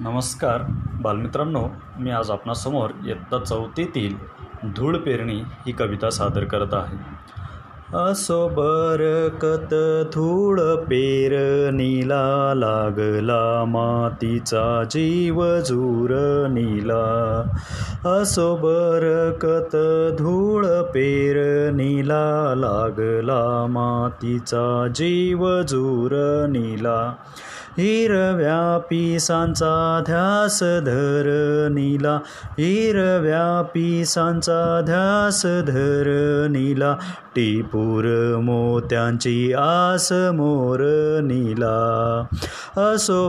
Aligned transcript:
नमस्कार 0.00 0.62
बालमित्रांनो 1.02 1.68
मी 1.98 2.10
आज 2.10 2.30
आपणासमोर 2.30 2.90
इयत्ता 3.06 3.38
चौथीतील 3.38 4.14
धूळ 4.76 4.96
पेरणी 4.96 5.36
ही 5.36 5.72
कविता 5.72 6.10
सादर 6.10 6.44
करत 6.44 6.74
आहे. 6.74 6.96
असो 8.10 8.48
बरकत 8.48 9.74
धूळ 10.14 10.60
पेरणीला 10.60 12.52
लागला 12.56 13.64
मातीचा 13.64 14.82
जीव 14.90 15.58
झुरणीला 15.58 17.02
असो 18.04 18.56
बरकत 18.56 19.76
धूळ 20.18 20.66
पेरणीला 20.66 22.54
लागला 22.56 23.66
मातीचा 23.70 24.86
जीव 24.94 25.62
झुरणीला 25.62 27.12
हिरव्या 27.78 28.78
पिसांचा 28.78 30.00
ध्यास 30.06 30.62
धरणीला 30.62 32.14
हिरव्या 32.58 33.62
पिसांचा 33.62 34.80
ध्यास 34.80 35.42
धरणीला 35.66 36.94
टिपूर 37.34 38.04
मोत्यांची 38.42 39.52
आस 39.52 40.12
मोरणीला 40.12 41.76
असो 42.76 43.28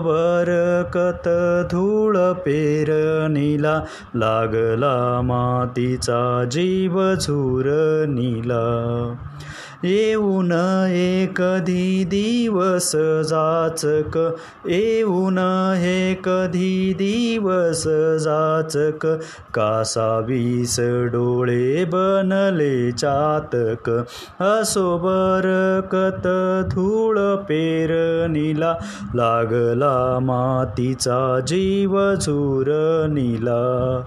कत 0.93 1.27
धूळ 1.71 2.17
पेरणीला 2.17 3.79
लागला 4.15 5.21
मातीचा 5.23 6.43
जीव 6.51 7.01
झुरणीला 7.13 8.63
येऊन 9.83 10.51
हे 10.87 11.25
कधी 11.35 12.03
दिवस 12.03 12.95
जाचक. 13.29 14.17
येऊन 14.65 15.37
हे 15.77 16.13
कधी 16.13 16.93
दिवस 16.93 17.83
जाचक. 18.19 19.05
कासावीस 19.53 20.79
डोळे 20.83 21.85
बनले 21.85 22.91
चातक. 22.91 23.89
असो 24.41 24.97
बरकत 24.97 26.27
धूळ 26.71 27.35
पेरणीला 27.35 28.75
लागला 29.15 30.19
मातीचा 30.19 31.39
जीव 31.47 32.13
झुरणीला. 32.13 34.01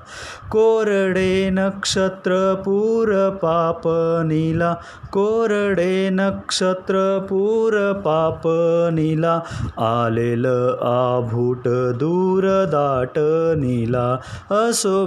कोरडे 0.51 1.51
नक्षत्र 1.51 2.55
पूर 2.55 3.29
पापनीला 3.29 4.75
कोरडे 5.13 5.64
नक्षत्र 6.11 7.19
पूर 7.31 7.93
पापनीला 7.93 9.41
आलेलं 9.79 10.77
आभूट 10.83 11.69
दूर 11.99 12.45
दाटनीला 12.65 14.17
असो 14.51 15.05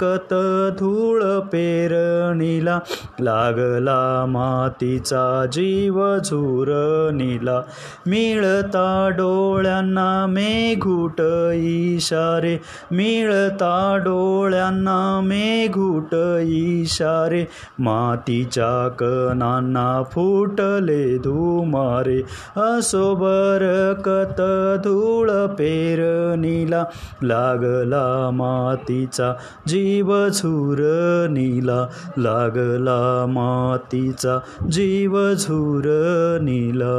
कत 0.00 0.34
धूळ 0.78 1.22
पेरणीला 1.38 2.78
लागला 3.20 4.24
मातीचा 4.28 5.44
जीव 5.52 6.16
झुरणीला 6.18 7.60
मिळता 8.06 9.08
डोळ्यांना 9.08 10.26
मेघूट 10.26 11.20
इशारे 11.54 12.56
मिळता 12.92 13.96
डोळ्यांना 13.96 15.20
मेघूट 15.20 16.14
इशारे 16.40 17.44
मातीच्या 17.78 18.88
कणा 18.88 19.55
कणांना 19.56 20.02
फुटले 20.02 21.18
धुमारे 21.18 22.20
असो 22.56 23.14
बरकत 23.14 24.40
धूळ 24.84 25.30
पेरणीला 25.30 26.84
लागला 27.22 28.30
मातीचा 28.32 29.32
जीव 29.66 30.28
झुरणीला 30.28 31.86
लागला 32.18 33.24
मातीचा 33.28 34.38
जीव 34.70 35.32
झुरणीला. 35.32 36.94